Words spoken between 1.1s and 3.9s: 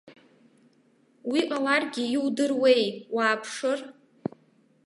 Уи ҟаларгьы иудыруеи, уааԥшыр.